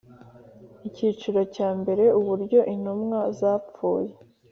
[0.87, 4.13] Icyiciro cya mbere Uburyo intumwa zapfuye